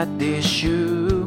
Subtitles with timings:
[0.00, 1.26] that issue.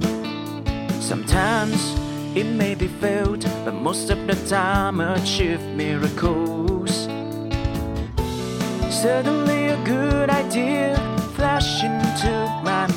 [0.99, 1.93] Sometimes
[2.35, 7.07] it may be failed, but most of the time achieve miracles.
[8.89, 10.95] Suddenly a good idea
[11.35, 12.87] flashed into my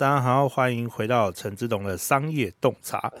[0.00, 3.12] 大家好，欢迎回到陈之董的商业洞察。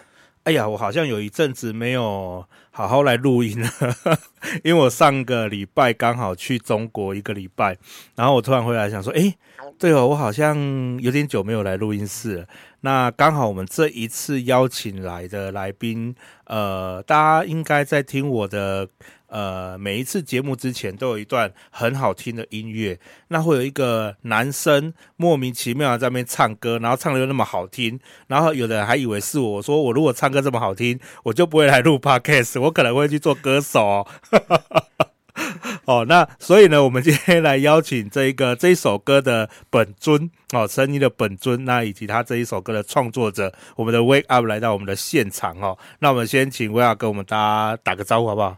[0.44, 3.68] 哎呀，我好像有一阵子没有好好来录音了，
[4.64, 7.76] 因为我上个礼拜刚好去中国一个礼拜，
[8.14, 9.36] 然后我突然回来想说，哎，
[9.78, 10.56] 对哦，我好像
[11.02, 12.46] 有点久没有来录音室了。
[12.80, 16.14] 那刚好我们这一次邀请来的来宾，
[16.44, 18.88] 呃，大家应该在听我的。
[19.30, 22.98] 呃，每一次节目之前都有一段很好听的音乐，
[23.28, 34.06] 那会有一个男生莫名其妙在那边唱歌，然后唱的又那么好听，然后有的人还以为是我，说我如果唱歌这么好听，我就不会来录 Podcast，我可能会去做歌手哦。
[35.86, 45.78] 哦，那所以呢，我们今天来邀请这一个这一首歌的本尊哦，声音的本尊，那以及他这一首歌的创作者，我们的 Wake Up 来到我们的现场哦。
[46.00, 48.56] 那我们先请 Wake Up 跟我们大家打个招呼好不好？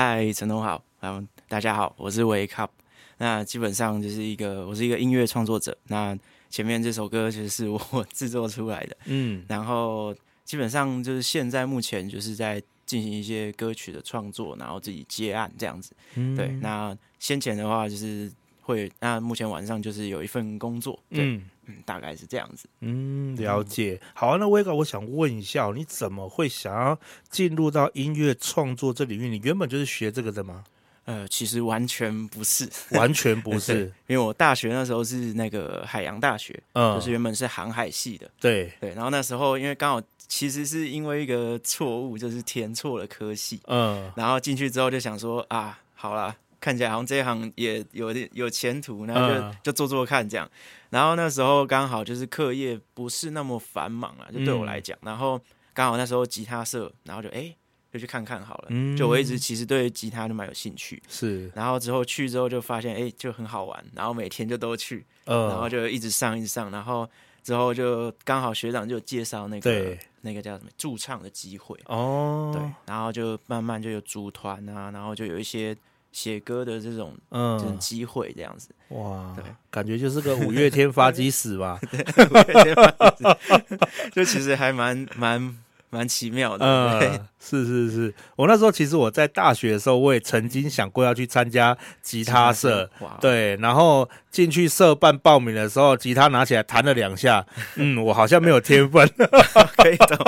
[0.00, 2.70] 嗨，陈东好，然后大家好，我是 Wake Up。
[3.16, 5.76] 那基本上就是一个，我是一个音乐创作者。
[5.88, 6.16] 那
[6.48, 7.80] 前面这首歌其实是我
[8.14, 10.14] 制作出来的，嗯，然后
[10.44, 15.90] 基本上就是现在目前就是在进行一些歌曲的创作，然后自己接案这样子。
[16.14, 16.46] 嗯，对。
[16.62, 18.30] 那先前的话就是
[18.62, 21.24] 会，那目前晚上就是有一份工作，对。
[21.24, 22.68] 嗯嗯，大概是这样子。
[22.80, 24.00] 嗯，了解。
[24.14, 26.98] 好啊，那威哥，我想问一下，你怎么会想要
[27.30, 29.28] 进入到音乐创作这领域？
[29.28, 30.64] 你原本就是学这个的吗？
[31.04, 33.90] 呃，其实完全不是，完全不是。
[34.08, 38.30] 因为我大学那时候是那个海洋大学，嗯，就是原本是航海系的。
[38.38, 50.46] 对对，然后那时候因为刚好其实是因为一个错误，就是填错了科系，嗯，然后进去之后就想说啊，好啦，看起来好像这一行也有点有前途，然后就、嗯、就做做看这样。
[50.90, 54.96] 然后那时候刚好就是课业不是那么繁忙了，就对我来讲。
[55.02, 55.40] 嗯、然后
[55.74, 57.54] 刚好那时候吉他社，然后就哎，
[57.92, 58.68] 就去看看好了。
[58.70, 61.02] 嗯、就我一直其实对吉他就蛮有兴趣。
[61.08, 61.50] 是。
[61.54, 63.84] 然后之后去之后就发现哎，就很好玩。
[63.94, 66.70] 然后每天就都去， 呃、然后就一直上一直上。
[66.70, 67.08] 然后
[67.42, 72.50] 之后就刚好学长就介绍那个那个叫什么驻唱的机会哦。
[72.54, 72.62] 对。
[72.86, 75.76] 然后就慢慢就有组团啊，然后就有一些。
[76.20, 77.56] 写歌的这种嗯。
[77.58, 85.56] 这种机会这样子哇，对，感觉就是个五月天发鸡屎吧， 对，五月天发迹史， 就其实还蛮蛮
[85.90, 97.44] 蛮奇妙的，嗯，是是是，我那时候其实我在大学的时候，我也曾经想过要去参加吉他社，哇，对，然后进去社办报名的时候，吉他拿起来弹了两下，
[97.76, 99.08] 嗯，我好像没有天分，
[99.76, 100.18] 可以懂。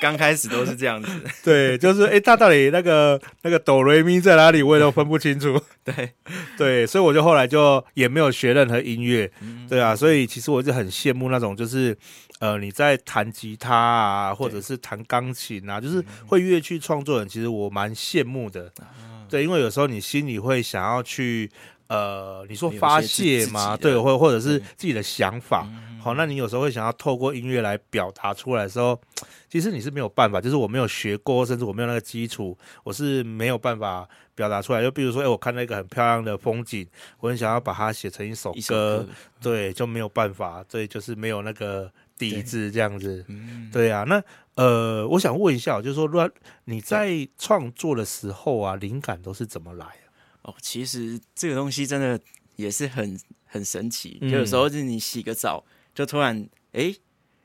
[0.00, 1.10] 刚开始都是这样子，
[1.42, 5.60] 对，就是哎，他到底那个那个哆瑞咪在哪里，我也都分不清楚。
[5.84, 6.10] 对。
[6.56, 11.96] 对，所以我就后来就也没有学任何音乐，嗯、对啊，所以其实我就很羡慕那种就是
[12.38, 18.72] 呃你在弹吉他啊，或者是弹钢琴啊，对就是会越去创作人，其实我蛮羡慕的。
[18.80, 21.50] 嗯、对，因为有时候你心里会想要去
[21.88, 25.66] 呃，你说发泄嘛，对，或或者是自己的想法。
[25.68, 28.98] 嗯好，那你有时候会想要透过音乐来表达出来的时候，
[29.50, 34.80] 其实你是没有办法，就是我没有学过，甚至我没有那个基础，我是没有办法表达出来。
[34.80, 36.88] 就比如说，哎，我看到一个很漂亮的风景，
[37.18, 39.06] 我很想要把它写成一首歌，一首歌
[39.42, 43.24] 对，就没有办法，所以就是没有那个底子这样子。
[43.72, 44.22] 对，对啊，那
[44.54, 46.30] 呃，我想问一下，就是说，乱
[46.66, 50.04] 你在创作的时候啊，灵感都是怎么来啊？
[50.42, 52.20] 哦，其实这个东西真的
[52.56, 55.64] 也是很很神奇，就有时候是你洗个澡，
[55.94, 56.94] 就突然哎，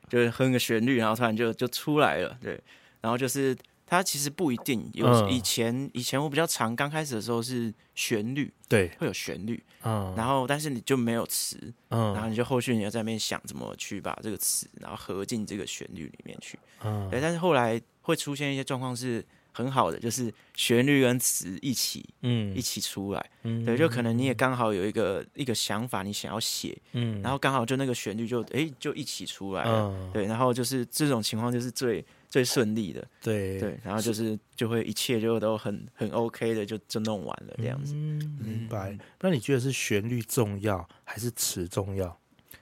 [0.08, 2.60] 就哼个旋律，然后突然就就出来了，对，
[3.00, 3.56] 然后就是。
[3.88, 11.56] 它其实不一定有，以前、嗯、以前我比较常刚开始的时候是旋律，对，会有旋律，嗯，然后但是你就没有词，
[11.90, 32.04] 嗯，然后你就后续你要在那边想怎么去把这个词，然后合进这个旋律里面去，嗯，对，但是后来会出现一些状况是很好的，就是旋律跟词一起，嗯，一起出来，嗯，对，就可能你也刚好有一个一个想法你想要写，嗯，然后刚好就那个旋律就哎就一起出来了，嗯，对，然后就是这种情况就是最。
[32.36, 37.94] 最顺利的，对对，然后就是就会一切就都很很 OK 的，就就弄完了这样子。
[37.94, 38.90] 嗯，明白。
[38.90, 42.14] 嗯，那你觉得是旋律重要还是词重要？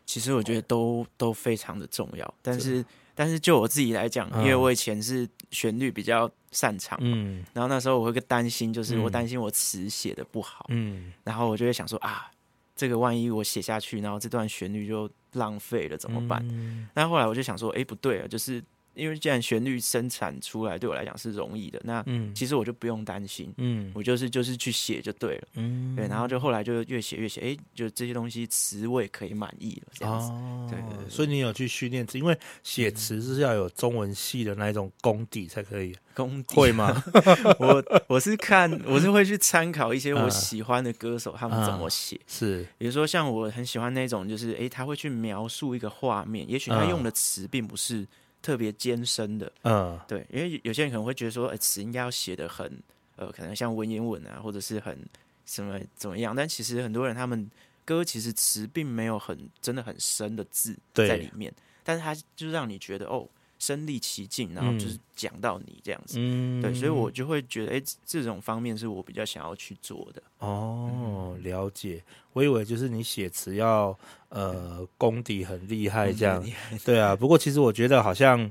[0.06, 2.87] 其实我觉得都都非常的重要，但是
[3.17, 12.31] 但是就我自己来讲，因为我以前是旋律比较擅长，嗯，然后那时候我会个担心，就是我担心我词写的不好，嗯，然后我就会想说啊，
[12.76, 16.47] 这个万一我写下去，然后这段旋律就浪费了怎么办？
[16.53, 18.62] 嗯，但后来我就想说，哎，不对啊，就是。
[18.94, 22.05] 因为既然旋律生产出来对我来讲是容易的，那
[22.35, 37.02] 其实我就不用担心，嗯，我就是就是去写就对了，嗯，对，然后就后来就越写越写，哎，就这些东西词我也可以满意了，这样子，哦、对，对，对，所以你有去训练词，因为写词是要有中文系的那一种功底才可以，功底 会吗？
[37.58, 48.06] 我我是看我是会去参考一些我喜欢的歌手他们怎么写，是，比如说像我很喜欢那种，就是哎，他会去描述一个画面，也许他用的词并不是。
[48.44, 52.79] 特别艰深的，嗯，对，因为有些人可能会觉得说，哎，词应该要写的很，
[53.17, 54.99] 呃，可能像文言文啊，或者是很
[55.46, 57.50] 什么怎么样，但其实很多人他们
[57.87, 61.50] 歌其实词并没有很真的很深的字在里面，
[61.82, 63.26] 但是他就让你觉得哦。
[63.58, 70.22] 身历其境，然后就是讲到你这样子，嗯、对，所以我就会觉得，哎、欸，这种方面是我比较想要去做的。
[70.38, 72.02] 哦，了解。
[72.32, 73.96] 我以为就是你写词要
[74.28, 76.44] 呃功底很厉害这样，
[76.84, 77.14] 对啊。
[77.14, 78.50] 不过其实我觉得好像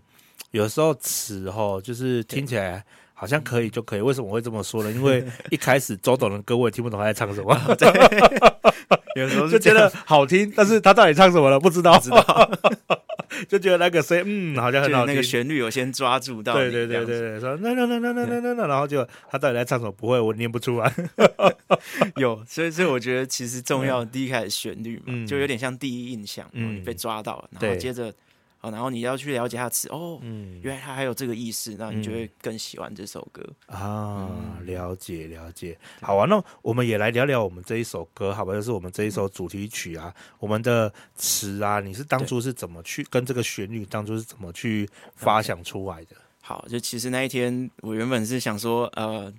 [0.51, 2.85] 有时候词吼，就是听起来
[3.23, 4.01] 好像可以就可以。
[4.01, 4.91] 为什么会这么说呢？
[4.91, 7.57] 因为一开始周董的歌我也听不懂他在唱什么，
[9.15, 11.97] 有时候就觉得好听，但是他到底唱什么了不知道。
[11.99, 12.51] 知道
[13.47, 19.91] 就觉得那个谁，嗯，好像很好听，那个旋律有先抓住到，对对对对对，说那那那那那那那，然后就他到底在唱什么？
[19.93, 20.93] 不会，我念不出来。
[22.17, 28.13] 有，所以所以我觉得其实重要第一开始旋律嘛，就有点像第一印象，嗯，你被抓到了，然后接着。
[28.63, 34.57] 哦，然后你要去了解他的词哦，嗯，原来他还有这个意思，那你就会更喜欢这首歌啊。
[34.63, 38.53] 了解了解，好啊，那我们也来聊聊我们这一首歌，好吧？
[38.53, 46.15] 就是我们这一首主题曲啊，我们的词啊，你是当初是怎么去跟这个旋律当初是怎么去发想出来的？
[46.41, 49.33] 好，就其实那一天我原本是想说，呃。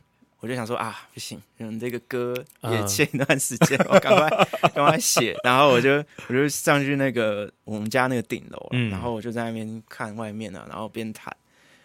[0.44, 4.28] 我就想说啊，不行，嗯，这个歌也欠一段时间，我赶快
[4.74, 5.34] 赶快写。
[5.42, 11.34] 然后我就我就上去那个我们家那个顶楼，嗯、然后我就在那边看外面呢，然后边弹。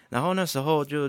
[0.09, 1.07] 然后那时候就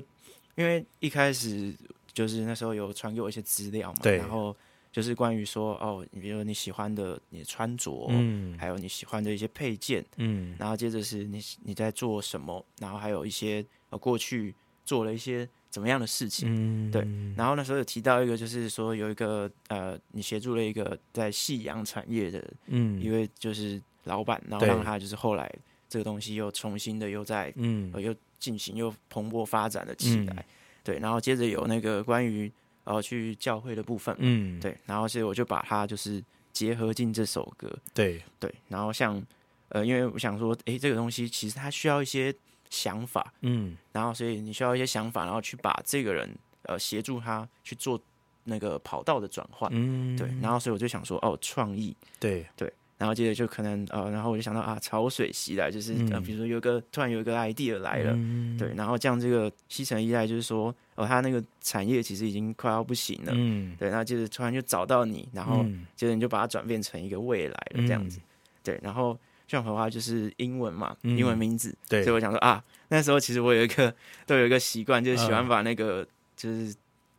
[0.54, 1.74] 因为一开始
[2.12, 4.56] 就是那时候有传给我一些资料嘛，对，然后
[4.92, 15.48] 就是关于说哦，你比如说你喜欢的你的穿着，嗯，还有你喜欢的一些配件，嗯，然后接着是你你在做什么，然后还有一些呃过去做了一些。
[15.70, 16.48] 怎么样的事情？
[16.50, 25.48] 嗯、对，然后那时候有提到一个，就是说有一个呃，你协助了一个在夕阳产业的，嗯，一位就是老板，然后让他就是后来
[25.88, 30.44] 这个东西又重新的又在嗯、呃、又进行又蓬勃发展了起来，嗯、
[30.82, 32.50] 对，然后接着有那个关于
[32.82, 36.20] 呃去教会的部分，嗯，对，然后所以我就把它就是
[36.52, 38.20] 结合进这首歌，对。
[38.40, 39.24] 对，然后像
[39.68, 42.34] 呃，因为我想说，诶，这个东西其实它需要一些。
[42.70, 46.30] 想法，嗯，然后所以你需要一些想法，然后去把这个人
[46.62, 48.00] 呃协助他去做
[48.44, 52.46] 那个跑道的转换，嗯，对，然后所以我就想说哦，创意，对。
[52.56, 65.64] 对，然后接着就可能呃，然后我就想到啊，潮水袭来，就是、嗯、呃，比如说有一个突然有一个 idea 来了，嗯、对，然后这样这个西城依赖就是说哦，他那个产业其实已经快要不行了，嗯，对，然后接着突然就找到你，然后
[65.96, 68.22] 接着你就把它转变成一个未来了这样子，嗯、
[68.62, 69.18] 对，然后。
[69.50, 73.92] 这样的话就是英文嘛，嗯、英文名字，对，所以我想说啊，那时候其实我有一个
[74.24, 76.72] 都有一个习惯，就是喜欢把那个、嗯、就是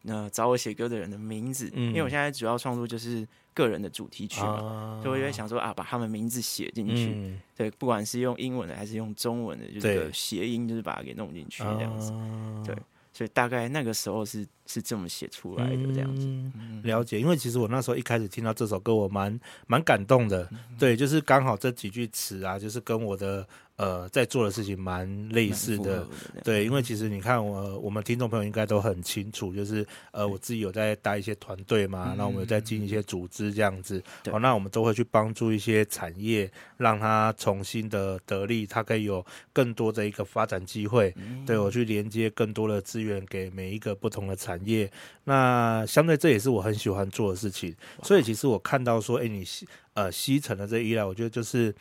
[0.06, 12.74] 呃找我写歌的人的名字，嗯、因为我现在主要创作就是个人的主题曲嘛，嗯、所以我就会想说啊，把他们名字写进去，嗯、对，不管是用英文的还是用中文的，就是个谐音，就是把它给弄进去这样子，嗯、对。
[13.22, 17.20] 所以大概那个时候是是这么写出来的这样子，嗯、了解。
[17.20, 20.50] 因为其实我那时候一开始听到这首歌，我蛮蛮感动的。
[20.52, 23.48] 嗯、对，就是刚好这几句词啊，就是跟我的
[23.82, 26.08] 呃，在做的事情蛮类似的，
[26.44, 36.48] 对，因为其实你看我我们听众朋友应该都很清楚，就是呃，我自己有在带一些团队嘛，那我们有在进一些组织这样子，好，那我们都会去帮助一些产业，
[36.78, 41.12] 让它重新的得力，它可以有更多的一个发展机会，
[41.48, 44.92] 对，我去连接更多的资源给每一个不同的产业，
[45.24, 49.44] 那相对这也是我很喜欢做的事情，所以其实我看到说，哎，你
[49.96, 51.74] 呃西城的这依赖，我觉得就是。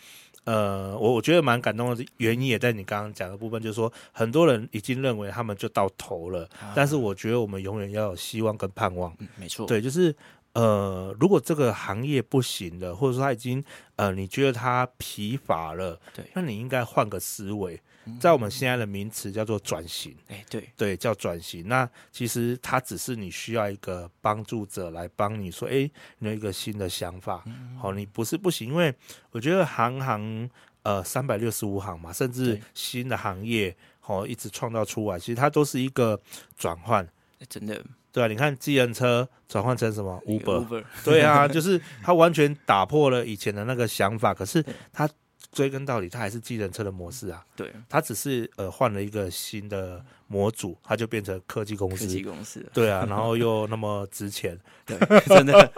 [0.44, 9.14] 呃，我我觉得蛮感动的原因也在你刚刚讲的部分，就是说很多人已经认为他们就到头了，啊、但是我觉得我们永远要有希望跟盼望。
[9.18, 10.14] 嗯、没错，对，就是
[10.54, 13.62] 呃，如果这个行业不行了，或者说他已经
[13.96, 17.80] 呃，你觉得他疲乏了，对，那你应该换个思维。
[18.18, 20.68] 在我们现在的名词叫做转型，哎，对。
[20.76, 21.68] 对，叫转型。
[21.68, 25.88] 那其实它只是你需要一个帮助者来帮你说，哎，
[26.18, 27.44] 你有一个新的想法，
[27.78, 28.92] 好，你不是不行，因为
[29.30, 30.50] 我觉得行行
[30.82, 36.18] 呃三百六十五行嘛，甚至新的行业，好，一直创造出来，其实它都是一个
[36.56, 37.06] 转换，
[37.48, 45.08] 真的，对啊，你看，计程车转换成什么？Uber，对啊， 就是它完全打破了以前的那个想法，可是它。
[45.52, 47.44] 追根到底，它还是计程车的模式啊。
[47.56, 52.06] 对，它只是呃换了一个新的模组，它就变成科技公司。
[52.06, 52.64] 科技公司。
[52.72, 54.58] 对啊，然后又那么值钱。
[54.86, 55.72] 对，真的，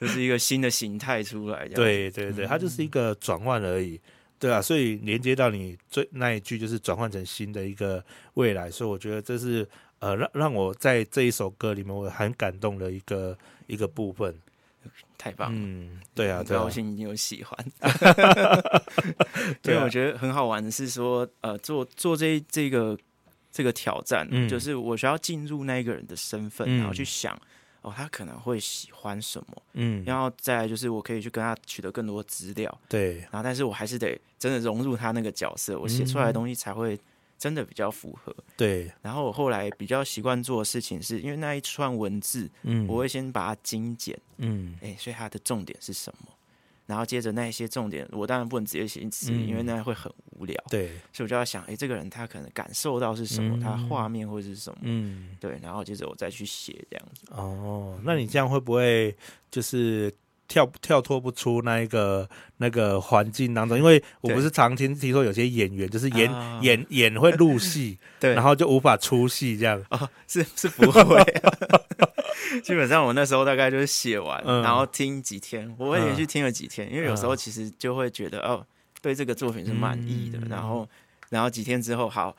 [0.00, 1.68] 就是一个新的形态出来。
[1.68, 4.00] 对对对，它就是一个转换而已。
[4.38, 8.70] 对啊，所以连接到你最那一句，就是转换成新的一个未来。
[8.70, 9.66] 所以我觉得这是
[10.00, 14.34] 呃让让我在这一首歌里面我很感动的一个一个部分。
[15.18, 17.58] 太棒了，嗯，对啊，很高兴你有喜欢。
[19.62, 22.96] 对，我觉得很好玩的是说，呃，做做这这个
[23.50, 27.36] 这个挑战，嗯、就是我需要进入那个人的身份，嗯、然后去想，
[27.82, 36.98] 哦，他可能会喜欢什么，嗯，然后再来就是我可以去跟他取得更多资料，对，然后但是我还是得真的融入他那个角色，我写出来的东西才会。
[37.38, 38.90] 真的比较符合，对。
[39.02, 46.32] 然后我后来比较习惯做的事情是，因为那一串文字，嗯，我会先把它精简，嗯，哎，所以它的重点是什么？
[46.86, 50.88] 然后接着那一些重点，我当然不能直接写词，嗯、因为那样会很无聊，对。
[51.12, 53.56] 所以我就要想，哎，这个人他可能感受到是什么？
[53.56, 54.78] 嗯、他画面会是什么？
[54.82, 55.58] 嗯，对。
[55.60, 57.22] 然后接着我再去写这样子。
[57.30, 59.16] 哦，那你这样会不会
[59.50, 60.12] 就是？
[60.48, 69.82] 跳跳脱不出那一个那个环境当中，因为我不是常听听说有些演员就是演、啊、演演会入戏， 对，然后就无法出戏这样。
[69.90, 71.52] 哦， 是是不会、啊，
[72.64, 78.64] 基本上我那时候大概就是写完，嗯、然后听几天，我会连续听了几天，嗯、因为有时候其实就会觉得哦，
[79.02, 80.88] 对这个作品是满意的，嗯、然后
[81.28, 82.36] 然后几天之后好。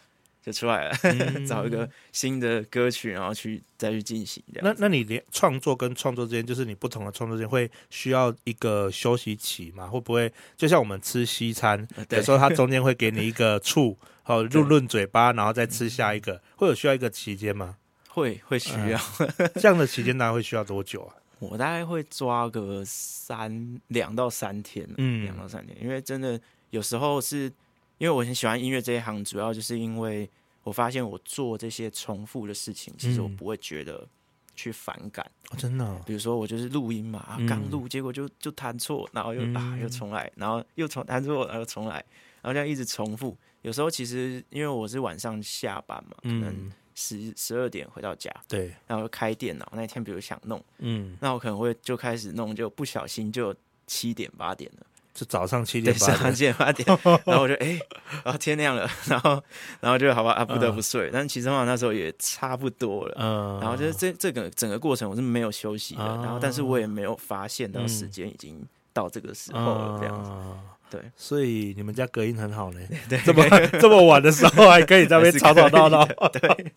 [0.48, 4.42] 就出来了，嗯、 找一个新的歌曲，然后去再去进行。
[4.62, 9.88] 那那你连创作跟创作之间，就是你不同的创作之间，会需要一个休息期吗？
[9.88, 17.76] 会不会就像我们吃西餐，对有时候它中间会给你一个醋，好润润嘴巴，然后再吃下一个，对会有需要一个期间吗？
[18.08, 21.14] 会会需要、嗯、这样的期间，大概会需要多久啊？
[21.40, 26.40] 我大概会抓个三两到三天，嗯，两到三天，因为真的
[26.70, 27.52] 有时候是。
[27.98, 30.30] 因为我很喜欢音乐这一行，主要就是因为
[30.64, 34.08] 我发现我做这些重复的事情，其实我不会觉得
[34.56, 35.30] 去反感。
[35.58, 41.96] 真的、哦，比如说我就是录音嘛，嗯、刚录结果就就弹错，然后又、嗯、啊又重来，然后又重弹错，然后又重来，
[42.42, 43.38] 然后这样一直重复。
[43.62, 49.70] 有时候其实因为我是晚上下班嘛，可能十十二点回到家，对，然后开电脑。
[49.74, 54.87] 那天比如想弄，嗯，那我可能会就开始弄，就不小心就七点八点了。
[55.18, 56.88] 是早上七点八点，早上七点八点，
[57.26, 57.80] 然后我就哎，
[58.24, 59.44] 然、欸、后天亮了， 然后
[59.80, 61.08] 然后就好吧啊，不得不睡。
[61.08, 70.32] 嗯、但其实嘛，那时候也差不多了，嗯，然后就是这这个整个过程我是没有休息的，嗯、然后但是我也没有发现到时间已经到这个时候了，这样子。
[70.34, 70.60] 嗯
[70.90, 72.80] 对，所以你们家隔音很好呢。
[73.10, 73.44] 对，这么
[73.78, 76.06] 这么晚的时候还可以在那边吵吵闹闹。
[76.30, 76.72] 对，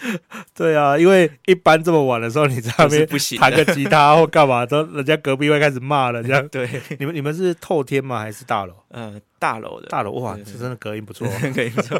[0.54, 3.06] 对啊，因为一般这么晚的时候你在那边
[3.38, 6.22] 弹个吉他或干嘛，都人家隔壁会开始骂了。
[6.22, 8.18] 这样， 对，你们你们是透天吗？
[8.20, 8.74] 还是大楼？
[8.88, 11.98] 呃，大楼的，大楼哇，是真的隔音不错， 隔音不错。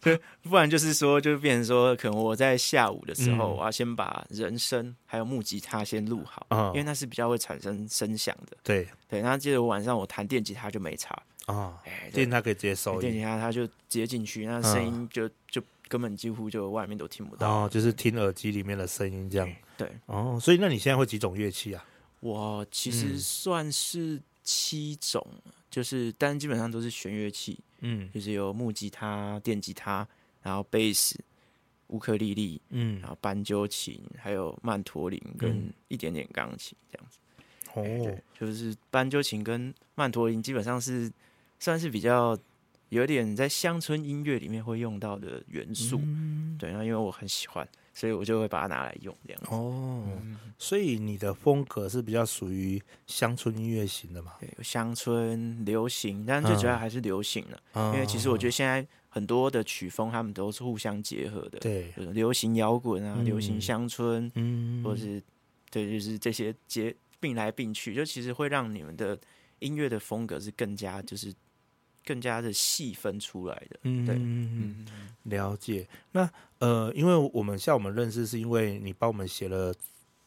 [0.00, 8.56] 就不然就是说，就变成说，可能我在下午的时候，我要先把人声还有木吉他先录好，因为那是比较会产生声响的。
[8.62, 8.86] 对。
[9.08, 11.16] 对，然后接着晚上我弹电吉他就没差。
[11.46, 11.72] 啊，
[12.12, 19.52] 电吉他可以直接收，电吉他它就直接进去，那声音就就根本几乎就外面都听不到，哦，就是听耳机里面的声音这样。
[19.76, 21.84] 对，哦，所以那你现在会几种乐器啊？
[22.20, 25.26] 我其实算是七种。
[25.70, 30.08] 就是，但基本上都是弦乐器，嗯，就是有木吉他、电吉他，
[30.40, 31.14] 然后贝斯、
[31.88, 37.18] 乌克丽丽，嗯，然后斑鸠琴，还有曼陀林跟一点点钢琴这样子。
[37.74, 41.12] 哦，就是斑鸠琴跟曼陀林基本上是
[41.60, 42.36] 算是比较
[42.90, 46.00] 有点在乡村音乐里面会用到的元素。
[46.02, 49.48] 嗯、对，那因为我很喜欢，所以我就会把它拿来用这样子。
[49.50, 54.32] 哦，嗯、所以你的风格是比较属于乡村音乐型的嘛？
[54.40, 57.60] 对，乡村流行，但最主要还是流行了。
[57.74, 61.58] 嗯、因为其实我觉得现在很多的曲风，他们都是互相结合的。
[61.58, 65.22] 对，流行摇滚啊，嗯、流行乡村，嗯，或者是
[65.70, 69.18] 对，就是这些结并来并去，就其实会让你们的
[69.58, 71.34] 音乐的风格是更加就是。
[72.08, 74.86] 更加的细分出来的，嗯，对，嗯，
[75.24, 75.86] 了解。
[76.12, 76.26] 那
[76.58, 79.74] 呃，因为我们像我们认识，是因为你帮我们写了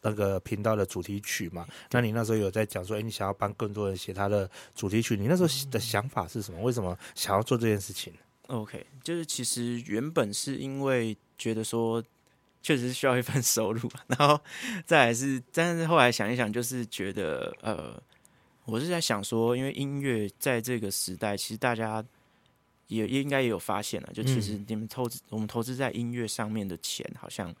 [0.00, 1.66] 那个频道的主题曲嘛？
[1.90, 6.60] 那你那时候有在讲说，哎、欸，你想要帮更多人写他的主题曲，你那时候的想法是什么？
[6.62, 8.12] 为什么想要做这件事情
[8.46, 12.00] ？OK，就是其实原本是因为觉得说，
[12.62, 14.40] 确实是需要一份收入，然后
[14.86, 18.00] 再来是，但是后来想一想，就是觉得呃。
[18.64, 22.04] 我是在想说，因为音乐在这个时代，其实大家
[22.86, 27.54] 也应该也有发现了，就其实你们投资，我们投资在音乐上面的钱好像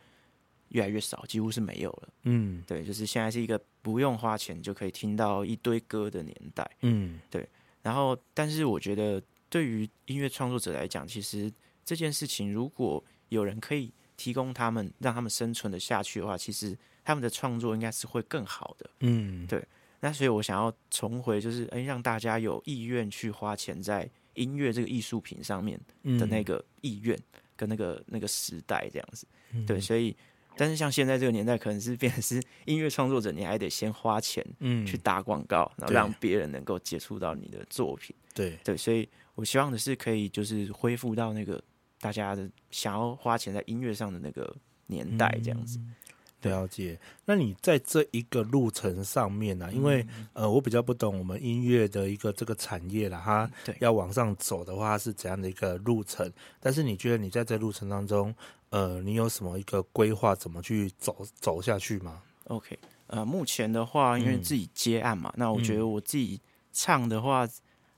[0.68, 2.08] 越来越少，几乎是没有了。
[2.22, 6.70] 嗯，对，就是现在是一个不用花钱就可以听到一堆歌的年代。
[6.82, 7.48] 嗯，对。
[7.82, 11.52] 然后，但是我觉得对于音乐创作者来讲，其实
[11.84, 18.88] 这件事情如果有人可以提供他们，让他们生存的下去的话，其实他们的创作应该是会更好的。
[19.00, 19.60] 嗯，对。
[20.04, 25.80] 那所以，我想要重回，就是哎，让大家有意愿去花钱在音乐这个艺术品上面
[26.18, 27.16] 的那个意愿
[27.54, 29.24] 跟那个那个时代这样子。
[29.52, 30.16] 嗯、对，所以，
[30.56, 34.44] 但是像现在这个年代，可能是变成是音乐创作者，你还得先花钱
[34.84, 38.12] 去打广告，嗯、然后让别人能够接触到你的作品。
[38.34, 41.62] 对对，所以我希望的是可以就是恢复到那个
[42.00, 44.52] 大家的想要花钱在音乐上的那个
[44.88, 45.78] 年代这样子。
[45.78, 45.94] 嗯
[46.42, 49.70] 了解，那你在这一个路程上面呢、啊？
[49.72, 56.30] 因为呃，我比较不懂我们音乐的一个这个产业啦，它要往上走的话是怎样的一个路程？
[56.60, 58.34] 但是你觉得你在这路程当中，
[58.70, 66.40] 呃，你有什么一个规划，怎么去走走下去吗？OK，呃，目前的话，因为自己接案嘛，嗯、那我觉得我自己
[66.72, 67.48] 唱的话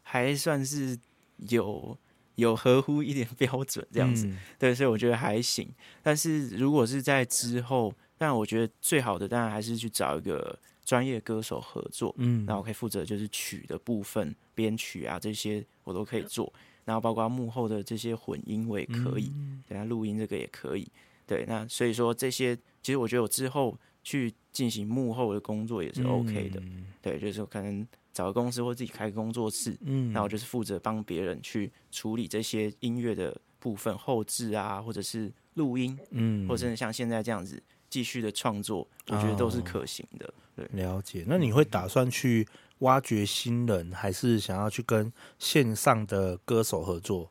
[0.03, 0.99] 还算是
[1.49, 1.97] 有
[2.35, 5.69] 有合乎一点 标准这样子，嗯、对，所以我觉得还行。
[6.03, 16.51] 但是如果是在之后，但我觉得最好的当然还是去找一个专业歌手合作，嗯，那我可以负责就是曲的部分、编曲啊这些我都可以做，
[16.87, 20.91] 然后包括幕后的这些混音我也可以，嗯、等下录音这个也可以，
[21.27, 37.63] 对，那所以说这些其实我觉得我之后去进行幕后的工作也是 OK 的，嗯、对，就是说可能找个公司或自己开个工作室，嗯，那我就是负责帮别人去处理这些音乐的部分后置啊，或者是录音，嗯，或者是像现在这样子。
[37.95, 40.27] 继续的创作，我觉得都是可行的。
[40.27, 41.25] 哦、对，了解。
[41.29, 42.45] 那你会打算去
[42.81, 47.31] 挖掘新人，还是想要去跟线上的歌手合作？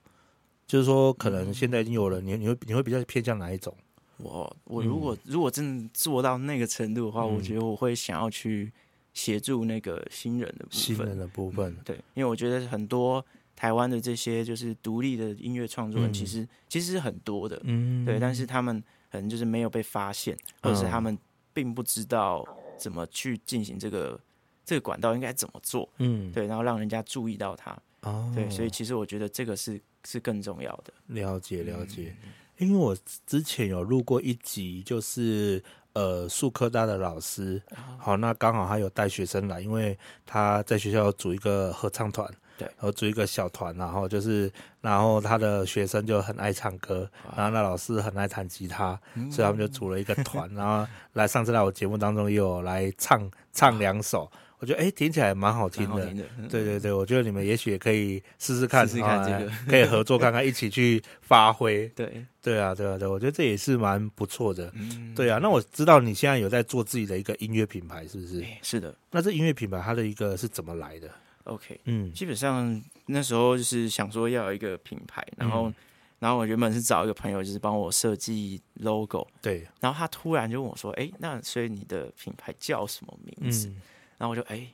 [0.65, 3.75] 就是说，可能现在已经有了，你你会你会比较偏向哪一种？
[4.19, 8.71] 我我如果、嗯、如果真的做到那个程度的话，嗯、我觉得我会想要去
[9.13, 10.79] 协助那个新人的部分。
[10.79, 18.81] 新人的部分、嗯，对，因为我觉得很多台湾的这些就是独立的音乐创作人，其实、嗯、其实是很多的，嗯，对，但是他们。
[19.13, 21.15] 可能就是没有被发现，或者是他们
[21.53, 22.43] 并不知道
[22.79, 24.19] 怎么去进行这个
[24.65, 30.91] 这个管道应该怎么做，嗯，对，然后让人家注意到他，哦，对，所以其实我觉得这个是是更重要的。
[31.09, 32.15] 了解了解，
[32.57, 32.97] 因为我
[33.27, 37.61] 之前有录过一集，就是呃，数科大的老师，
[37.99, 39.95] 好，那刚好他有带学生来，因为
[40.25, 42.27] 他在学校组一个合唱团。
[42.63, 56.23] 对，然后组一个小团，然后就是，然后他的学生就很爱唱歌，然后那老师很爱弹吉他，嗯、所以他们就组了一个团，然后来上次来我节目当中也有来唱唱两首，我觉得哎听起来蛮好听的，听的。
[56.49, 62.25] 对对对，我觉得你们也许也可以试试看，试试看这个，可以合作看看，一起去发挥， 对。
[62.43, 68.43] 对啊对啊对，我觉得这也是蛮不错的，嗯、对啊，那我知道你现在有在做自己的一个音乐品牌，是不是？
[68.61, 71.09] 是的，那这音乐品牌它的一个是怎么来的
[71.45, 75.75] ？OK，嗯，基本上那时候就是想说要有一个品牌，然后，嗯、
[76.19, 83.81] 然后我原本是找一个朋友，就是帮我设计 logo，对，然后他突然就问我说：“哎，那所以你的品牌叫什么名字？”嗯、
[84.17, 84.67] 然后我就哎，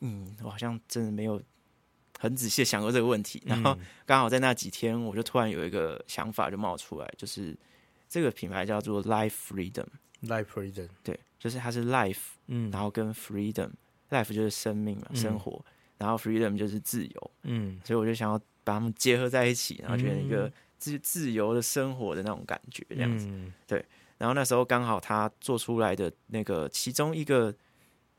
[0.00, 1.40] 嗯，我好像真的没有
[2.18, 3.40] 很仔细想过这个问题。
[3.46, 7.56] 然后刚好在那几天，我就突然有一个想法就冒出来，就是
[8.08, 15.64] 这个品牌叫做 Life Freedom，Life Freedom，对，就是它是 Life，嗯，然后跟 Freedom，Life 就是生命嘛，嗯、生活。
[15.98, 23.84] 然后 freedom 就是自由，嗯，所以我就想要把它们结合在一起，然后觉得一个自自由的生活的那种感觉，这样子，嗯、对。
[24.16, 27.52] 然后那时候刚好他做出来的那个其中一个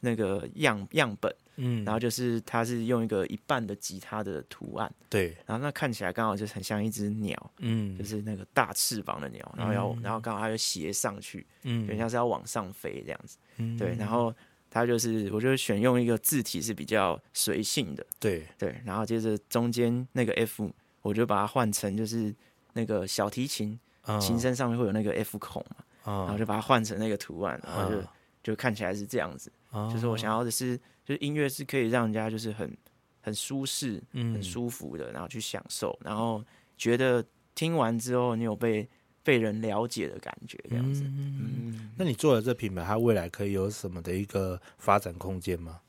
[0.01, 14.35] 那个样样本，嗯，然后就是他是用一个一半的吉他的图案，对，然后那看起来刚好就很像一只鸟，嗯，就是那个大翅膀的鸟，然后要、嗯、然后刚好它就斜上去，嗯，就像是要往上飞这样子，嗯，对，然后
[14.75, 18.45] 它就是我就选用一个字体是比较随性的，对。
[18.57, 20.69] 对，然后接着中间那个 F，
[21.01, 22.35] 我就把它换成就是
[22.73, 28.01] 那个小提琴，嗯、琴身上面会有那个 F 孔嘛，嗯、然后就把它换成那个图案，然后就。
[28.01, 28.07] 嗯。
[28.45, 32.77] 就看起来是这样子，哦、就是我想要的是，就是音乐是可以让人家就是很
[33.19, 36.45] 很舒适、嗯、很舒服的，然后去享受，然后
[36.77, 38.87] 觉得听完之后你有被
[39.25, 41.03] 被人了解的感觉，这样子。
[41.03, 45.81] 嗯，嗯，那你做了这品牌，它未来可以有什么的一个发展空间吗？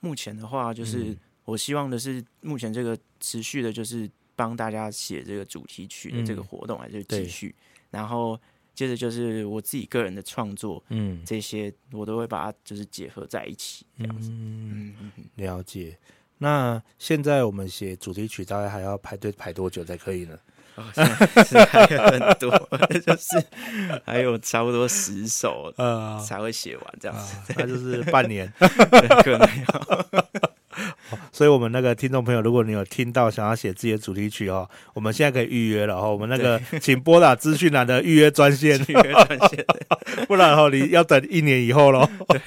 [0.00, 8.40] 目前的话，就是我希望的是，目前这个持续的，就是帮大家写这个主题曲的这个活动还是继续，嗯、然后。
[8.74, 14.28] 接着就是我自己个人的创作，嗯，这些我都会把它就是结合在一起，这样子。
[14.32, 15.96] 嗯，了解。
[16.38, 20.36] 那现在我们写主题曲，大概还要排队排多久才可以呢？
[20.76, 22.50] 哦，现在是还有很多，
[23.06, 23.44] 就是
[24.04, 27.36] 还有差不多十首，呃，才会写完这样子。
[27.56, 30.06] 那、呃、就是半年， 可能要。
[31.30, 36.08] 所以，我们那个听众朋友，如果你有听到想要写自己的主题曲哦，我们现在可以预约了哈。
[36.08, 39.64] 我们那个，请拨打资讯栏的预约专线，预约专线，
[40.26, 42.08] 不然哈，你要等一年以后喽。
[42.28, 42.40] 对。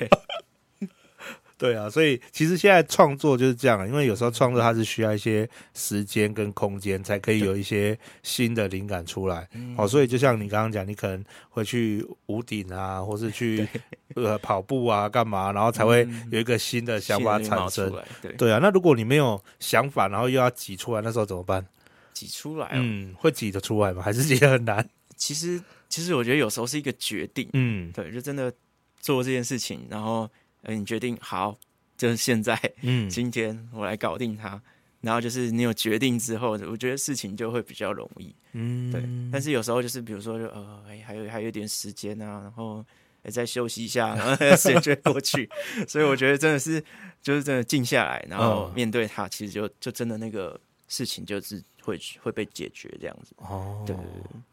[1.58, 9.50] 对啊，所以其实现在创作就是这样，因为有时候创作它是需要一些时间跟空间，才可以有一些新的灵感出来。
[9.76, 13.68] 好，所以就像你刚刚讲，你可能会去屋顶啊，或是去
[14.14, 17.92] 呃跑步啊，干嘛，然后才会有一个新的想法产生。
[18.22, 21.66] 对，对啊，那如果你没有想法，然后又要挤出来，那时候怎么办？
[22.14, 24.04] 挤出来，嗯，会挤得出来吗？
[24.04, 24.88] 还是挤得很难？
[25.18, 27.50] 其实，其实我觉得有时候是一个决定。
[27.54, 28.54] 嗯，对，就真的
[29.00, 30.30] 做这件事情，然后。
[30.68, 31.58] 呃，你决定好，
[31.98, 34.62] 就是现在，嗯， 今天我来搞定它。
[35.00, 39.02] 然后就是你有决定之后，我觉得事情就会比较容易，嗯，对。
[39.32, 42.86] 但是有时候就是，比如说就，就呃，哎，还有还有点时间啊，然后
[43.32, 45.50] 再休息一下，然后 时间就会过去。
[45.88, 46.84] 所以我觉得真的是，
[47.22, 51.64] 就是真的静下来，然后面对它，其实就就真的那个事情就是。
[51.88, 53.96] 会会被解决这样子哦，对，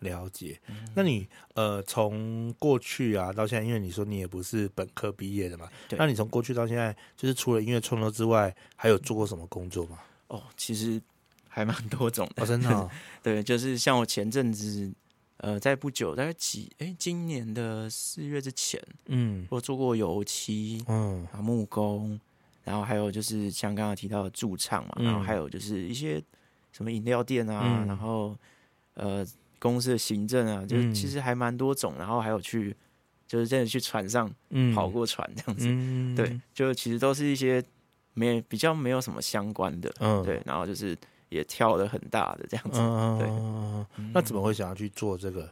[0.08, 0.60] 了解。
[0.68, 9.98] 嗯、那你呃，从过去啊到现在，因为你说你也不是本科毕业的嘛，对那你从过去到现在，就是除了音乐创作之外，还有做过什么工作吗？
[10.28, 11.02] 哦，其实
[11.48, 12.88] 还蛮多种的，哦、真的、哦。
[13.20, 14.92] 对，就是像我前阵子，
[15.38, 22.20] 呃，在不久，大概几哎，今年的四月之前，嗯，我做过油漆，嗯，啊，木工，
[22.62, 26.22] 然后还有就是像刚刚提到的驻唱嘛，嗯、然后还有就是一些。
[26.76, 28.36] 什么饮料店啊，嗯、然后
[28.94, 29.24] 呃
[29.60, 32.76] 公司的行政啊，就其实还蛮多种，嗯、然后还有去
[33.28, 34.28] 就是真的去船上
[34.74, 37.62] 跑过船这样子，嗯、对，就其实都是一些
[38.12, 45.48] 没比较没有什么相关的，嗯、对，然后就是也跳的很大的这样子，嗯、对，那怎么会想要去做这个？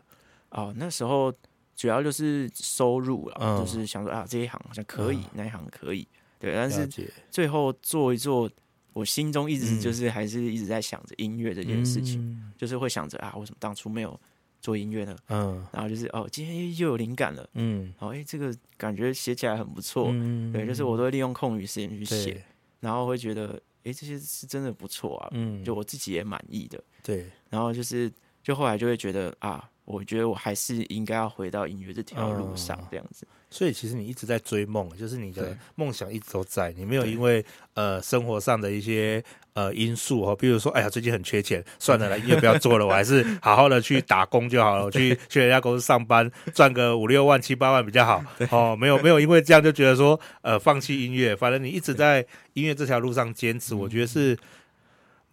[0.50, 1.32] 哦，那时候
[1.76, 6.06] 主要就是收入了，嗯、就是想说啊这一行好像可以，嗯、那一行可以，
[6.40, 6.86] 对，但是
[7.30, 8.50] 最后做一做。
[8.92, 14.18] 我心中一直就是还是一直在想着音乐这件事情，嗯、就是会想着啊，为什么当初没有
[14.60, 15.16] 做音乐呢？
[15.28, 22.44] 嗯，然后就是哦，今天又有灵感了，嗯，然后哎，这个感觉写起来很不错，嗯，对，就是我都会利用空余时间去写，
[22.80, 33.26] 然后会觉得哎，这些是真的不错啊，嗯，就我自己也满意的，对，然后就是就后来就会觉得啊，我觉得我还是应该要回到音乐这条路上这样子。
[33.50, 54.34] 所以其实你一直在追梦，就是你的梦想一直都在，你没有因为呃生活上的一些呃因素哦，比如说哎呀最近很缺钱，算了啦，音乐不要做了，我还是好好的去打工就好了，我去去人家公司上班赚个五六万七八万比较好 哦，没有没有因为这样就觉得说呃放弃音乐，反正你一直在音乐这条路上坚持，我觉得是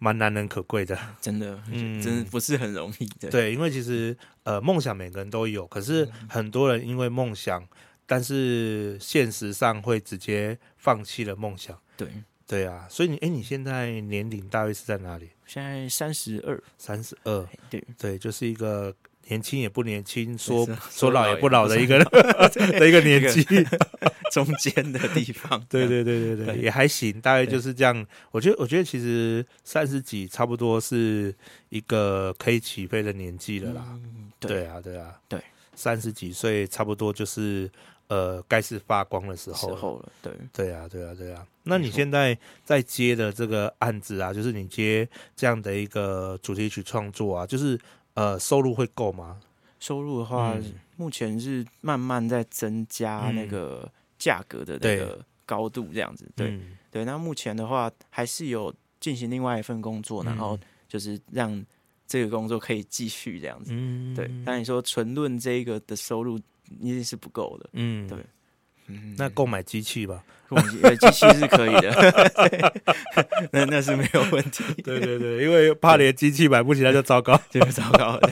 [0.00, 3.30] 蛮难能可贵的，真的，嗯，真的不是很容易的。
[3.30, 7.64] 对，因为其实呃梦想每个人都有，可是很多人因为梦想。
[8.12, 11.78] 但是现实上会直接放弃了梦想。
[11.96, 12.08] 对
[12.44, 15.30] 对啊，所以你哎，你现在年龄大约是在哪里？
[15.46, 17.48] 现在三十二，三十二。
[17.70, 18.92] 对对，就是一个
[19.30, 21.98] 年轻也不年轻，说说老也不老的一个
[22.78, 23.44] 的一个年纪，
[24.32, 25.64] 中间的地方。
[25.68, 28.04] 对 对对对对，也还行，大概就是这样。
[28.32, 31.32] 我觉得我觉得其实三十几差不多是
[31.68, 33.84] 一个可以起飞的年纪了啦。
[34.40, 35.40] 对啊对啊对，
[35.74, 37.70] 三十几岁差不多就是。
[38.10, 41.46] 呃，该是发光的时候了，时候了，对，对啊，对啊，对啊。
[41.62, 47.78] 那你现在在接的这个案子啊，就是你接这样的一个主题曲创作啊，就是
[48.14, 49.40] 呃，收入会够吗？
[49.78, 56.30] 收入的话，嗯、目前是慢慢在增加那个价格的那个高度这样子。
[56.36, 61.64] 对、嗯、对，那目前的话还是有进行另外一份工作，然后就是让
[62.06, 63.70] 这个工作可以继续这样子。
[63.72, 64.30] 嗯，对。
[64.44, 66.38] 但你说纯论这个的收入
[66.80, 67.70] 一定是不够的。
[67.72, 68.18] 嗯，对。
[68.90, 72.72] 嗯，那购买机器吧，购买机器是可以的，
[73.52, 74.64] 那那是没有问题。
[74.82, 78.30] 对对对，因为怕连机器买不起，那就糟糕， 就糟糕了。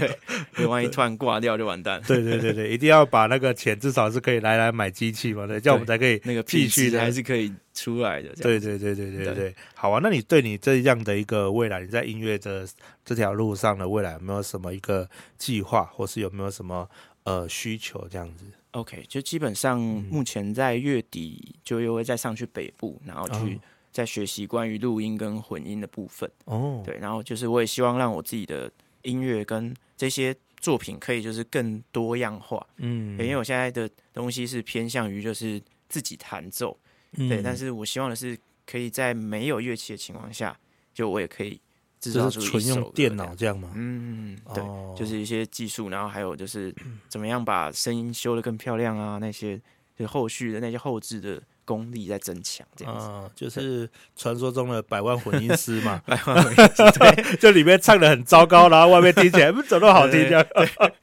[0.55, 2.03] 对，万一突然挂掉就完蛋。
[2.07, 8.31] 对对对对，一定要把那个钱至少是可以来来买机器嘛，对，这样我们才可以那个继续的还是可以出来的。
[8.41, 10.01] 对对对对对对对，好啊。
[10.03, 12.67] 那你对你这样的一个未来，你在音乐的
[13.05, 16.89] 这条路上的未来有没有什么一个计划，或是有没有什么
[17.25, 23.59] 呃需求这样子？OK，就基本上目前在月底就又会再上去北部，然后去
[23.91, 26.31] 再学习关于录音跟混音的部分。
[26.45, 28.71] 哦，对，然后就是我也希望让我自己的
[29.03, 32.65] 音乐跟这些作品可以就是更多样化。
[32.77, 36.79] 嗯，因为我现在的东西是偏向于就是自己弹奏，
[37.17, 40.59] 对，但是我希望的是可以在没有乐器的情况下，
[40.93, 41.61] 就我也可以。
[42.01, 43.71] 就是纯用电脑这样吗？
[43.75, 44.63] 嗯，对，
[44.97, 46.75] 就是一些技术，然后还有就是
[47.09, 49.61] 怎么样把声音修的更漂亮啊，那些
[49.99, 60.21] 就后续的那些后置的功力在增强，这样子，就是传说中的百万混音师嘛， 百万混音师，对， 就里面唱的很糟糕，然后外面听起来怎么好听？
[60.29, 60.47] 这样，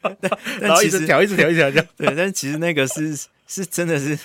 [0.62, 1.70] 然后一直调，一直调，一直调。
[1.72, 4.18] 这样，对，但其实那个是是真的是。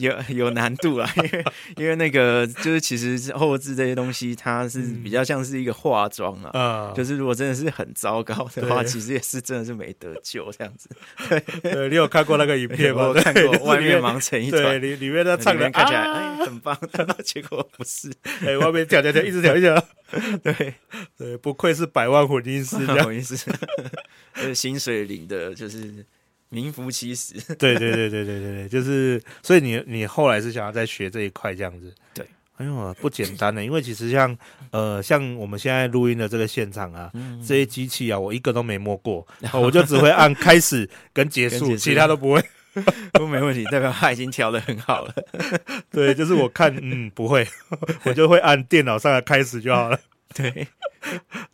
[0.00, 1.44] 有 有难度啊，因为
[1.76, 10.88] 因为那个就是其实后置这些东西，它是比较像是一个化妆啊，嗯、就是如果真的是很糟糕的话，其实也是真的是没得救这样子。
[11.28, 13.08] 对，对你有看过那个影片吗？
[13.08, 18.12] 我看过，外面忙成一团，里里面的唱的看起来哎很棒，但结果不是，
[18.44, 19.86] 哎外面跳跳跳一直跳一直跳，
[20.42, 20.74] 对
[21.16, 23.36] 对，不愧是百万混音师，混音师，
[24.34, 26.04] 就是薪水领的就是。
[26.54, 32.24] 名副其实，对对对对对对对，就是，所以你你后来是想要再学这一块这样子，对，
[32.58, 34.36] 哎呦不简单的，因为其实像
[34.70, 42.44] 呃像我们现在录音的这个现场啊，嗯、这些机器啊，我一个都没摸过， 我就只会按开始跟结束，结束其他都不会，
[43.12, 45.14] 都没问题，代表他已经调的很好了。
[45.90, 47.46] 对，就是我看嗯不会，
[48.06, 49.98] 我就会按电脑上的开始就好了。
[50.32, 50.66] 对，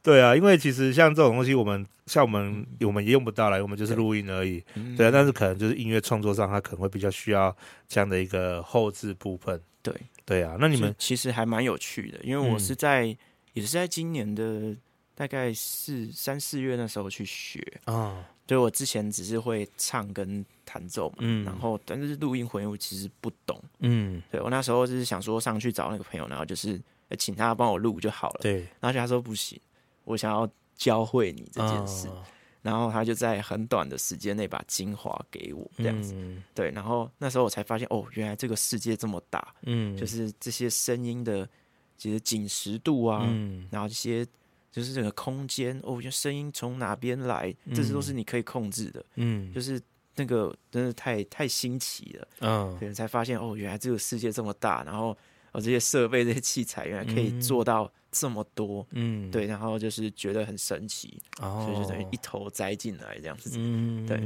[0.02, 4.62] 对啊，因为其实像这种东西，我们像我们我们也用不到来，我们就是录音而已。
[4.74, 7.54] 对，对啊，但是可能就是音乐创作上，它可能会比较需要
[7.88, 9.60] 这样的一个后置部分。
[9.82, 13.16] 对，对啊，那你们其实还蛮有趣的，因为我是在、嗯、
[13.54, 14.74] 也是在今年的
[15.14, 18.24] 大概四三四月那时候去学啊。
[18.48, 26.80] 所以我之前只是会唱跟弹奏嘛，嗯，然后但是录音混音我其实不懂，嗯，对我那时候就是想说上去找那个朋友，然后就是。
[27.16, 28.40] 请他帮我录就好了。
[28.42, 29.60] 对，然后他说不行，
[30.04, 32.08] 我想要教会你这件事。
[32.08, 32.22] 哦、
[32.62, 36.12] 然后他就在很短的时间内把精华给我，这样子。
[36.14, 39.54] 嗯、对，然后那时候我才发现，哦，原来这个世界这么大。
[39.62, 41.48] 嗯，就是这些声音的，
[41.96, 44.26] 其实紧实度啊，嗯、然后这些
[44.70, 49.04] 就是整个空间，哦，就声音从哪边来，这些都是你可以控制的。
[49.16, 49.80] 嗯，就是
[50.16, 52.28] 那个真的太太新奇了。
[52.40, 55.16] 嗯、哦，对，才发现，哦，原来这个世界这么大，然后。
[55.52, 64.20] 哦，这些设备、这些器材原来可以做到这么多，嗯，对，然后就是觉得很神奇，哦，所以就等于一头栽进来这样子，嗯，对，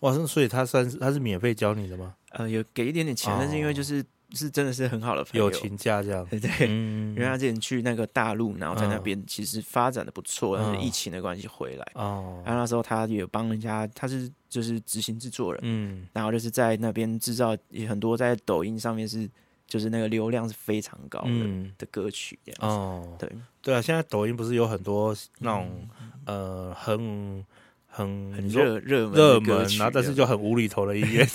[0.00, 2.14] 哇，所以他算是他是免费教你的吗？
[2.30, 4.04] 呃，有给一点点钱，但是因为就是
[4.34, 6.38] 是真的是很好的朋友，友情价这样，对。
[6.38, 19.28] 对，因为他之前去那个大陆，然后在那边其实发展的不错，但是疫情的关系回来，哦，然后那时候他也帮人家，他是就是执行制作人，嗯，然后就是在那边制造也很多，在抖音上面是。
[19.66, 23.30] 就是那个流量是非常高的、嗯、的歌曲这样子，哦，对。
[23.62, 27.44] 对啊，现在抖音不是有很多那种、嗯、呃很
[27.88, 31.26] 很很热热热门，然后但是就很无厘头的音乐，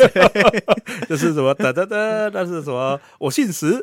[1.10, 3.72] 就是什么哒哒哒，但是什么我姓石，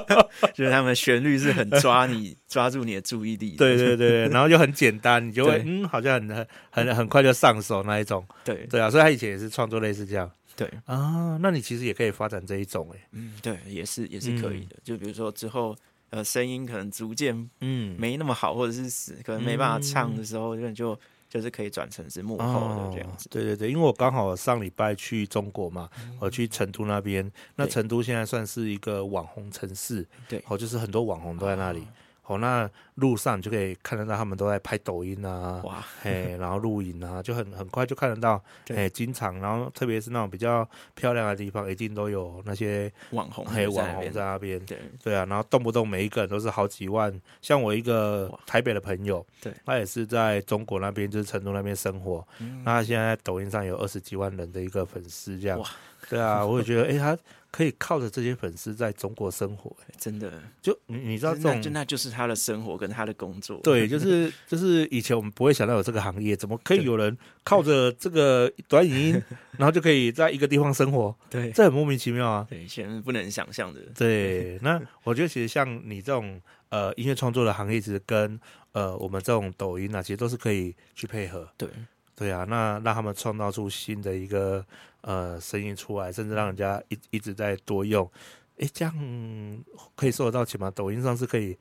[0.54, 8.66] 就是他们旋律是很抓你抓住你的注意力，对对对，然后就很简单，你就会嗯好像很很很快就上手那一种，对。
[8.70, 10.30] 对啊，所以他以前也是创作类似这样。
[10.60, 14.76] 对啊，那你其实也可以发展这一种哎、欸，嗯，对，也是也是可以的。
[14.76, 15.74] 嗯、就比如说之后，
[16.10, 23.30] 呃，声音可能逐渐嗯没那么好，或者是死，可能没办法唱的时候，就就就是可以转成是幕后的这样子、哦。
[23.30, 31.80] 对对对，因为我刚好上礼拜去中国嘛，嗯、我去成都那边，那成都现在算是一个网红城市，对，哦，就是很多网红都在那里。
[31.80, 31.86] 哦，
[32.30, 44.78] 哦，那路上就可以看得到他们都在拍抖音啊，哇，嘿，然后录影啊，就很很快就看得到，哎，经常，然后特别是那种比较漂亮的地方，一定都有那些网红，嘿，网红在那边，对。
[45.02, 47.12] 对啊，然后动不动每一个人都是好几万，
[47.42, 52.24] 像我一个台北的朋友，对，他也是在中国那边，就是成都那边生活，
[52.64, 55.60] 那他现在在抖音上有二十几万人的一个粉丝，这样，
[56.08, 57.18] 对啊， 我也觉得，哎，他。
[57.52, 63.58] 可以靠着这些粉丝在中国生活，欸，真的就你你知道这种，就那就是他的生活跟他的工作。
[63.64, 69.22] 对，就是就是以前我们不会想到有这个行业，怎么可以有人靠着这个短影音，
[69.58, 71.12] 然后就可以在一个地方生活？
[71.28, 72.46] 对，这很莫名其妙啊！
[72.48, 73.80] 对，以前不能想象的。
[73.96, 78.38] 对，那我觉得其实像你这种呃音乐创作的行业，其实跟
[78.70, 81.48] 呃我们这种抖音啊，其实都是可以去配合。
[81.56, 81.68] 对。
[82.14, 84.62] 对啊，那让他们创造出新的一个
[85.02, 88.10] 呃声音出来，甚至让人家一一直在多用，
[88.58, 90.70] 哎，这样可以收得到钱吗？
[90.70, 91.56] 抖音上是可以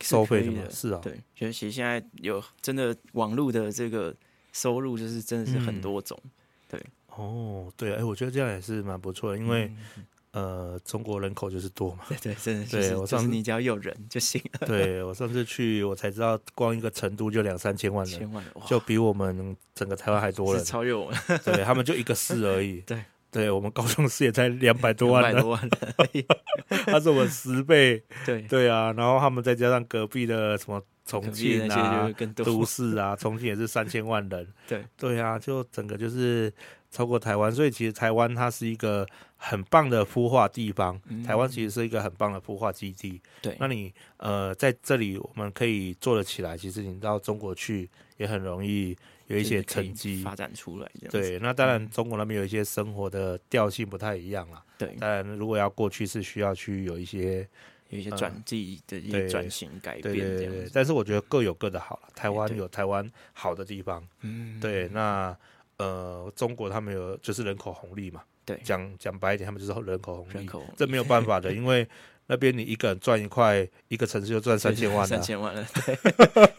[0.00, 0.62] 收费的吗？
[0.70, 4.14] 是啊，对，觉得其实现在有真的网络的这个
[4.52, 6.18] 收入，就是真的是很多种，
[6.68, 9.72] 对，哦，对，哎，我觉得这样也是蛮不错的，因为。
[10.32, 14.66] 呃，中国人口就是多嘛，对对，真的，对我上次你只要有人就行了。
[14.66, 21.18] 对我上次去，我才知道，光一个成都就两三千万人，千万就比我们整个台湾还多人，超越我们。
[21.44, 22.80] 对他们就一个市而已。
[22.88, 25.68] 对，对我们高雄市也才两百多万人，两百多万
[26.14, 26.24] 人，
[26.86, 28.02] 他是我们十倍。
[28.24, 34.48] 对对啊，然后他们再加上隔壁的什么重庆啊、都市啊，重庆也是三千万人。
[34.66, 36.50] 对对啊，就整个就是。
[36.92, 39.04] 超过台湾，所以其实台湾它是一个
[39.38, 41.00] 很棒的孵化地方。
[41.08, 43.18] 嗯、台湾其实是一个很棒的孵化基地。
[43.40, 48.94] 对，那你呃在这里我们可以做得起来，其实你到中国去也很容易
[49.28, 50.90] 有一些成绩发展出来。
[51.10, 54.62] 对，那当然中国那边有一些生活的调性不太一样啦。
[54.76, 57.48] 对，当然如果要过去是需要去有一些
[57.88, 60.14] 有一些转机的一些转型改变。
[60.14, 62.10] 对但是我觉得各有各的好了。
[62.14, 64.06] 台湾有台湾好的地方。
[64.20, 65.34] 嗯，对，那。
[65.82, 70.72] 呃，中国他们有就是人口红利嘛，对，讲讲白一点，他们就是人口红利，人口红利。
[70.76, 71.86] 这没有办法的， 因为
[72.28, 75.98] 那边你一个人赚一块，一个城市就赚 三千万了，三千万了， 对，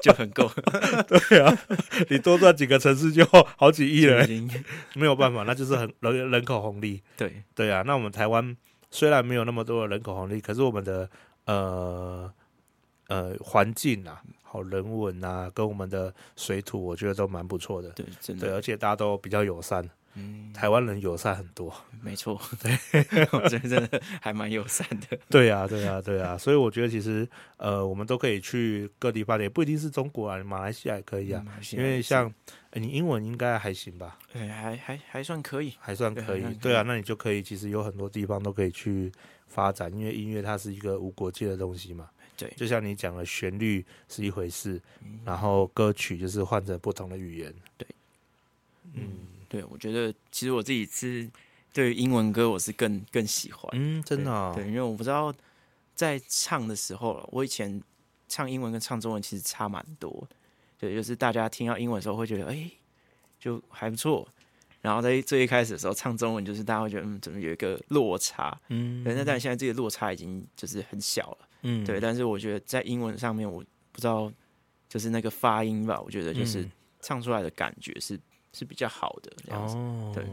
[0.01, 0.51] 就很够，
[1.07, 1.57] 对啊，
[2.09, 3.25] 你多赚几个城市就
[3.57, 4.27] 好几亿了，
[4.95, 7.43] 没有办法，那就是很人人口红利，对。
[7.55, 8.55] 对啊，那我们台湾
[8.91, 11.09] 虽然没有那么多的人口红利，可是我们的
[11.45, 12.29] 呃
[13.07, 14.21] 呃环境啊。
[14.41, 17.89] 好人文啊，跟我们的水土，我觉得都蛮不错的。
[17.93, 18.45] 对，真的。
[18.47, 19.83] 对，而且大家都比较友善。
[20.13, 21.73] 嗯，台湾人友善很多。
[22.03, 22.71] 没错，对，
[23.33, 25.17] 我觉得真的还蛮友善的。
[25.27, 26.37] 对啊，对啊，对啊。
[26.37, 31.43] 所以我觉得其实呃，我们都可以去各地发展，也不一定是中国啊，马来西亚也可以啊。
[31.71, 32.31] 因为像
[32.73, 34.19] 你英文应该还行吧？
[34.31, 36.43] 对，还还还算可以，还算可以。
[36.61, 39.11] 对啊，那你就可以，其实有很多地方都可以去
[39.47, 42.07] 发展，因为音乐它是一个无国界的东西嘛。
[42.35, 47.53] 对，就像你讲的，旋律是一回事，嗯、然后歌曲就是换着不同的语言。
[47.77, 47.87] 对，
[48.93, 49.11] 嗯，
[49.47, 51.29] 对，我觉得其实我自己是
[51.71, 53.69] 对于英文歌我是更更喜欢。
[53.73, 54.63] 嗯，真的、哦对。
[54.63, 55.33] 对，因为我不知道
[55.95, 57.81] 在唱的时候，我以前
[58.27, 60.27] 唱英文跟唱中文其实差蛮多。
[60.79, 62.69] 对，就是大家听到英文的时候会觉得，哎，
[63.39, 64.27] 就还不错。
[64.81, 68.59] 然后在最一开始的时候唱中文，就是大家会觉得，嗯，怎么有一个落差？
[68.67, 69.15] 嗯，对。
[69.15, 71.47] 那但现在这个落差已经就是很小了。
[71.63, 74.31] 嗯，对，但是我觉得在英文上面，我不知道，
[74.87, 76.69] 就是那个发音吧，我觉得就是
[77.01, 78.21] 唱出来的感觉是、嗯、
[78.53, 79.75] 是比较好的这样子。
[79.75, 80.25] 哦，对，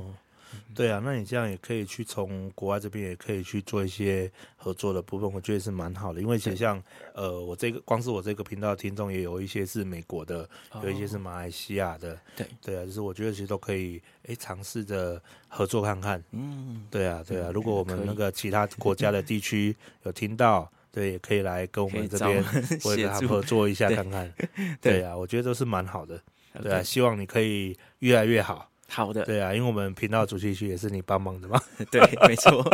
[0.75, 6.21] 对啊，那你这样也可以去从国外这边也可以去做一些合作的部分，我觉得是蛮好的。
[6.21, 6.83] 因为其实像
[7.15, 12.19] 呃，我这个光是我这个频道的听众也有一些是美国的，哦、有一些是马来西亚的。
[12.37, 16.23] 对，对啊，就是我觉得其实都可以哎尝试着合作看看。
[16.33, 20.71] 嗯，对啊，对啊，如果我们那个其他国家的地区有听到。
[20.93, 22.43] 对，也可以来跟我们这边，
[22.83, 24.33] 或者他合作一下看看。
[24.81, 26.21] 对，对啊，我觉得都是蛮好的。
[26.63, 28.69] 对啊，希望你可以越来越好。
[28.89, 29.25] 好的。
[29.25, 31.61] 对啊，因为我们频道主题曲也是你帮忙的嘛。
[31.93, 32.65] 对，没错。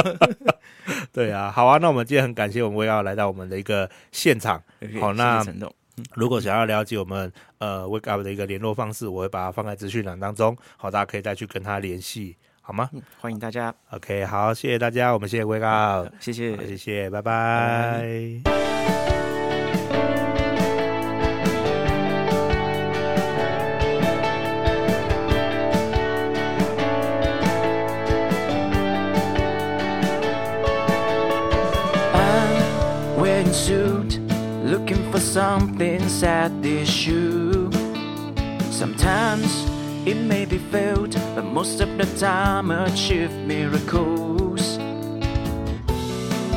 [1.13, 4.63] 对啊，好啊，那我们今天很感谢我们威奥来到我们的一个现场。
[4.99, 5.45] 好，那
[6.15, 10.57] 如果想要了解我们呃 Wake Up 的一个联络方式，我会把它放在资讯栏当中。
[10.77, 12.37] 好，大家可以再去跟他联系。
[12.67, 12.91] 好吗？
[12.93, 13.73] 嗯，欢迎大家。
[13.91, 18.03] OK，好，谢谢大家，我们谢谢 Wake Up，谢谢，谢谢，拜拜。
[40.07, 44.79] It may be failed, but most of the time achieve miracles.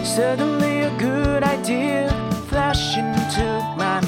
[0.04, 2.10] Suddenly a good idea
[2.48, 3.46] flashed into
[3.76, 4.02] my